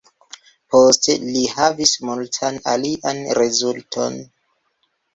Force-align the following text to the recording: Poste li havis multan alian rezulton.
Poste 0.75 1.15
li 1.25 1.43
havis 1.59 1.95
multan 2.11 2.59
alian 2.75 3.23
rezulton. 3.43 4.23